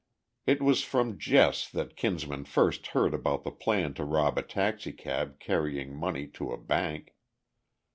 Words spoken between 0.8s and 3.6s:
from Jess that Kinsman first heard about the